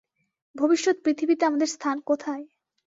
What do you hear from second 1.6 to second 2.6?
স্থান কোথায়?